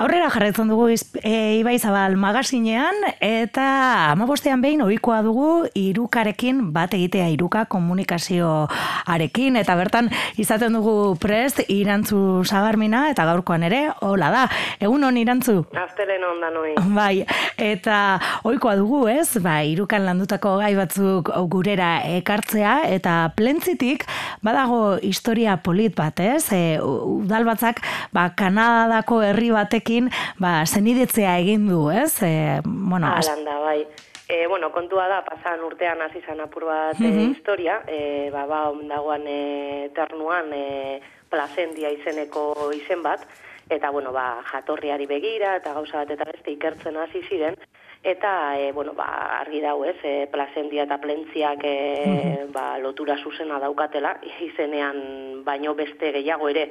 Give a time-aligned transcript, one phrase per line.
[0.00, 3.64] Aurrera jarretzen dugu e, Ibai Zabal magazinean eta
[4.14, 10.08] amabostean behin ohikoa dugu irukarekin bat egitea iruka komunikazioarekin eta bertan
[10.40, 14.46] izaten dugu prest irantzu zagarmina eta gaurkoan ere hola da.
[14.80, 15.58] Egun hon irantzu?
[15.76, 16.72] Aztelen onda noi.
[16.96, 17.26] Bai,
[17.60, 17.98] eta
[18.48, 24.08] ohikoa dugu ez, bai, irukan landutako gai batzuk gurera ekartzea eta plentzitik
[24.40, 27.84] badago historia polit bat ez, e, udal batzak
[28.16, 29.52] ba, Kanadako herri
[29.90, 32.22] batekin ba, zenidetzea egin du, ez?
[32.22, 33.86] E, bueno, Alanda, bai.
[34.28, 38.70] E, bueno, kontua da, pasan urtean hasi zan apur bat mm historia, e, ba, ba,
[38.70, 43.26] ondagoan e, ternuan e, plazendia izeneko izen bat,
[43.68, 47.56] eta, bueno, ba, jatorriari begira, eta gauza bat eta beste ikertzen hasi ziren,
[48.04, 53.58] eta, e, bueno, ba, argi dau ez, e, plazendia eta plentziak e, ba, lotura zuzena
[53.58, 56.70] daukatela, izenean baino beste gehiago ere,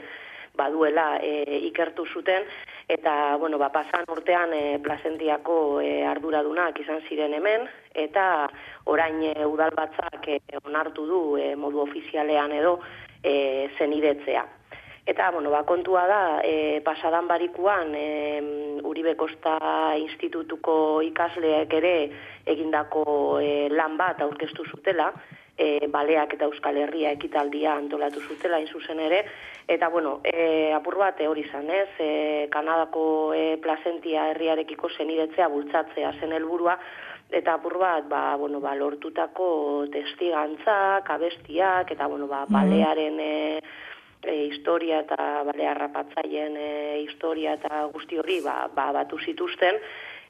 [0.59, 2.45] baduela e, ikertu zuten,
[2.90, 8.50] eta, bueno, ba, pasan urtean e, plazentiako e, arduradunak izan ziren hemen, eta
[8.92, 12.80] orain e, udal batzak e, onartu du e, modu ofizialean edo
[13.23, 14.45] e, zenidetzea.
[15.09, 18.41] Eta, bueno, ba, kontua da, e, pasadan barikuan, e,
[18.86, 19.58] Uribe Kosta
[19.97, 21.94] Institutuko ikasleek ere
[22.45, 23.03] egindako
[23.41, 25.09] e, lan bat aurkeztu zutela,
[25.60, 29.26] e, baleak eta Euskal Herria ekitaldia antolatu zutela zuzen ere,
[29.68, 36.14] eta bueno, e, apur bat hori izan ez, e, Kanadako e, plazentia herriarekiko zenidetzea bultzatzea
[36.20, 36.80] zen helburua,
[37.30, 43.34] eta apur bat, ba, bueno, ba, lortutako testigantzak, abestiak, eta bueno, ba, balearen e,
[44.24, 46.70] e, historia eta balearra patzaien e,
[47.04, 49.78] historia eta guzti hori ba, ba, batu zituzten,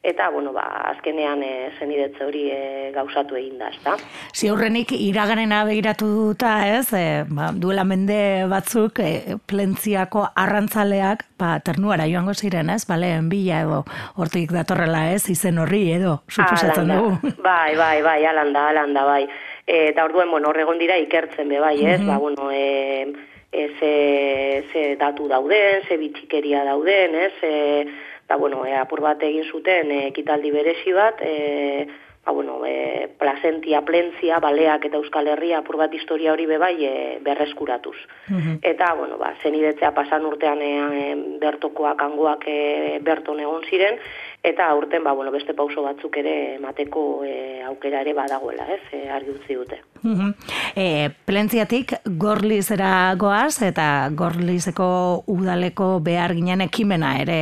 [0.02, 3.97] eta bueno, ba, azkenean e, zenidetze hori e, gauzatu egin da, ezta?
[4.31, 6.88] Ziurrenik iraganena begiratu duta, ez?
[6.95, 12.86] E, ba, duela mende batzuk e, plentziako arrantzaleak ba, ternuara joango ziren, ez?
[12.88, 13.83] Baleen bila edo
[14.16, 15.25] hortik datorrela, ez?
[15.30, 17.33] Izen horri edo, suposatzen dugu.
[17.50, 19.23] Bai, bai, bai, alanda, alanda, bai.
[19.67, 21.99] E, eta orduen, bueno, horregon dira ikertzen be, bai, ez?
[21.99, 23.11] Mm Ba, bueno, e,
[23.52, 27.33] e, ze, ze datu dauden, ze bitxikeria dauden, ez?
[27.43, 31.88] E, eta bueno, e, apur bat egin zuten e, ekitaldi berezi bat, e,
[32.30, 36.94] ba, bueno, e, plazentia, plentzia, baleak eta euskal herria apur bat historia hori bebai e,
[37.26, 37.98] berreskuratuz.
[38.30, 38.60] Mhm.
[38.62, 43.98] Eta, bueno, ba, zenidetzea pasan urtean e, bertokoak, angoak e, berton egon ziren,
[44.44, 49.10] eta urten ba, bueno, beste pauso batzuk ere emateko e, aukera ere badagoela, ez, e,
[49.10, 49.82] argi utzi dute.
[50.04, 50.34] Mm
[50.76, 54.89] e, plentziatik gorlizera goaz eta gorlizeko
[55.32, 57.39] udaleko behar ginen ekimena ere,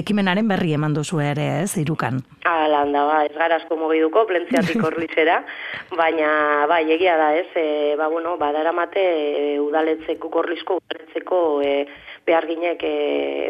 [0.00, 2.20] ekimenaren berri eman duzu ere, ez, irukan?
[2.44, 5.40] Ala, handa, ba, ez gara asko mogiduko plentziatik gorlizera,
[5.96, 11.74] baina, ba, egia da, ez, e, ba, bueno, badara mate e, udaletzeko, gorlizko udaletzeko e,
[12.26, 12.94] behar ginek e,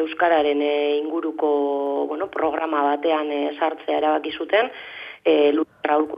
[0.02, 4.70] Euskararen e, inguruko bueno, programa batean e, sartzea erabaki zuten,
[5.24, 5.52] e,
[5.84, 6.08] Raul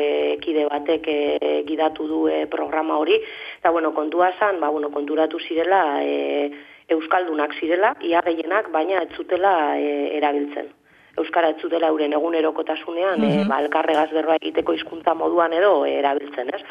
[0.00, 3.20] e, kide batek e, gidatu du e, programa hori,
[3.58, 6.50] eta bueno, kontua zan, ba, bueno, konturatu zirela e,
[6.90, 10.79] Euskaldunak zirela, ia gehienak, baina ez zutela e, erabiltzen.
[11.22, 13.44] Euskara ez zutela euren egunerokotasunean, mm -hmm.
[13.44, 16.64] e, ba, elkarregaz berroa egiteko hizkuntza moduan edo e, erabiltzen, ez?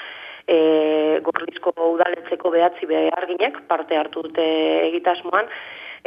[0.50, 4.46] e, gorrizko udaletzeko behatzi beharginek parte hartu dute
[4.88, 5.50] egitasmoan,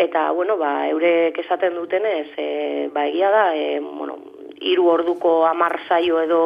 [0.02, 2.48] eta, bueno, ba, eurek esaten dutenez, e,
[2.94, 4.18] ba, egia da, e, bueno,
[4.72, 6.42] iru orduko amar zaio edo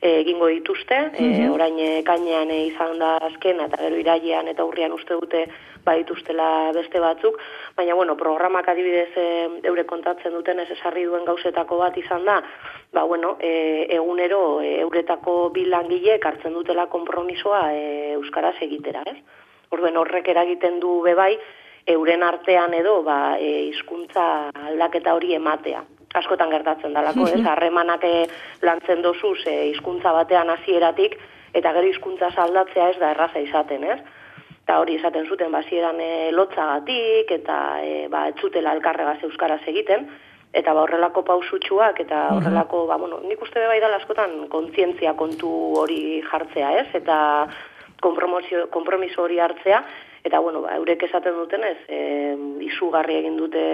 [0.00, 5.46] egingo dituzte, e, orain kainean izan da azken, eta gero irailean eta urrian uste dute
[5.84, 7.38] badituztela beste batzuk,
[7.76, 9.26] baina bueno, programak adibidez e,
[9.70, 12.38] eure kontatzen duten ez esarri duen gauzetako bat izan da,
[12.92, 17.84] ba bueno, e, egunero e, euretako bilangile hartzen dutela konpromisoa e,
[18.18, 19.18] euskaraz egitera, ez?
[19.74, 21.34] Orduen horrek eragiten du bebai
[21.88, 25.84] euren artean edo ba e, hizkuntza aldaketa hori ematea.
[26.14, 27.42] Askotan gertatzen dalako, ez?
[27.52, 28.26] Harremanak e,
[28.62, 31.18] lantzen dozu hizkuntza batean hasieratik
[31.54, 34.00] eta gero hizkuntza aldatzea ez da erraza izaten, ez?
[34.68, 40.04] eta hori esaten zuten basieran e, lotzagatik eta e, ba etzutela elkarregaz euskaraz egiten
[40.52, 45.48] eta ba horrelako pausutxuak eta horrelako ba bueno nik uste bai da askotan kontzientzia kontu
[45.80, 47.16] hori jartzea ez eta
[48.04, 49.80] konpromiso hori hartzea
[50.28, 52.00] eta bueno, ba, eurek esaten duten ez, e,
[52.68, 53.64] izugarri egin dute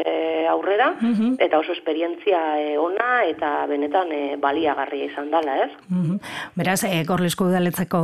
[0.50, 1.36] aurrera, mhm.
[1.42, 5.70] eta oso esperientzia e, ona eta benetan e, baliagarria izan dela, ez?
[5.90, 6.20] Mm
[6.54, 8.00] Beraz, e, gorlizko udaletzeko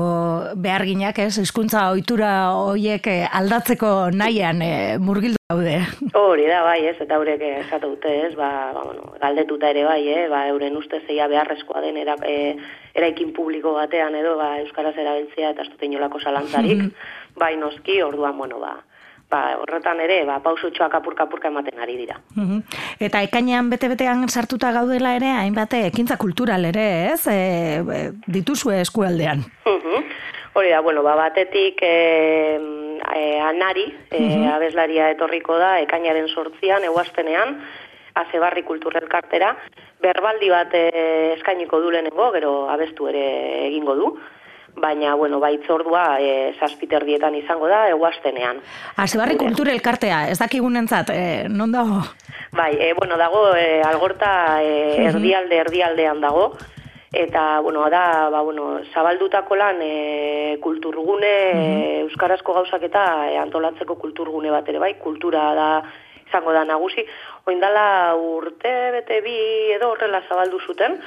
[0.59, 5.81] beharginak, ez, hizkuntza ohitura hoiek aldatzeko nahian e, murgildu daude.
[6.15, 10.03] Hori da, bai, ez, eta eurek esatu dute, ez, ba, ba, bueno, galdetuta ere bai,
[10.09, 12.55] eh, ba, euren uste zeia beharrezkoa den era, e,
[12.95, 16.87] eraikin publiko batean edo, ba, euskaraz erabiltzea eta dut inolako salantzarik,
[17.43, 18.77] bai noski, orduan, bueno, ba,
[19.31, 22.21] ba, horretan ere, ba, pausutxoak apurka-apurka ematen ari dira.
[23.03, 27.23] Eta ekainean bete-betean sartuta gaudela ere, hainbate, ekintza kultural ere, ez?
[27.31, 29.47] E, dituzue eskualdean.
[30.53, 32.59] Hori da, bueno, ba, batetik e,
[33.15, 37.55] e, anari, e, abeslaria etorriko da, ekainaren sortzian, eguaztenean,
[38.19, 39.53] azebarri kulturrelkartera,
[40.03, 40.85] berbaldi bat e,
[41.37, 43.25] eskainiko du lehenengo, gero abestu ere
[43.69, 44.11] egingo du.
[44.81, 48.61] Baina, bueno, baitzordua e, saspiterdietan izango da, eguaztenean.
[49.03, 52.03] Azebarri kultur elkartea, ez dakigunentzat, e, non dago?
[52.55, 56.53] Bai, e, bueno, dago, e, algorta e, erdialde, erdialdean dago,
[57.13, 63.97] eta, bueno, da, ba, bueno, zabaldutako lan e, kulturgune, e, Euskarazko gauzak eta e, antolatzeko
[63.99, 65.71] kulturgune bat ere, bai, kultura da,
[66.27, 67.03] izango da nagusi,
[67.51, 69.37] oindala urte, bete bi
[69.75, 71.01] edo horrela zabaldu zuten,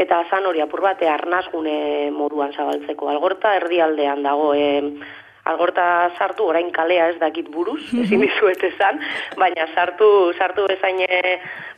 [0.00, 3.10] eta zan hori apur bate arnazgune moduan zabaltzeko.
[3.12, 4.80] Algorta erdialdean dago, e,
[5.44, 9.00] algorta sartu orain kalea ez dakit buruz, ezin dizuet esan,
[9.40, 11.00] baina sartu sartu bezain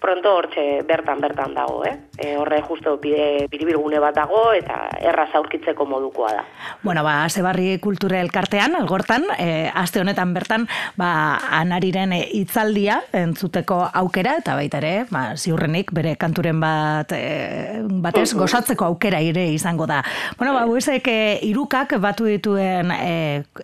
[0.03, 1.94] pronto hortxe bertan bertan dago, eh?
[2.19, 6.43] E, horre justo bide biribilgune bat dago eta erraz aurkitzeko modukoa da.
[6.82, 10.67] Bueno, ba, Zebarri Kultura Elkartean, algortan, e, aste honetan bertan,
[10.99, 11.12] ba,
[11.61, 18.91] anariren hitzaldia entzuteko aukera, eta baita ere, ba, ziurrenik bere kanturen bat e, batez, gozatzeko
[18.91, 20.03] aukera ere izango da.
[20.38, 23.15] Bueno, ba, huesek e, irukak batu dituen e,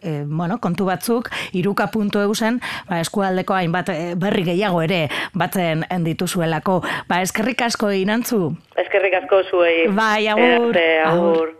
[0.03, 6.81] e, bueno, kontu batzuk iruka.eu zen, ba, eskualdeko hainbat e, berri gehiago ere batzen dituzuelako.
[7.09, 8.53] Ba, eskerrik asko inantzu.
[8.77, 9.89] Eskerrik asko zuei.
[9.89, 10.77] Bai, agur.
[11.05, 11.58] agur.